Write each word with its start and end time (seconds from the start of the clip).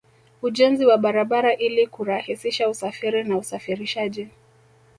Ujenzi 0.41 0.85
wa 0.85 0.97
barabara 0.97 1.53
ili 1.55 1.87
kurahisisha 1.87 2.69
usafiri 2.69 3.23
na 3.23 3.37
usafirishaji 3.37 4.27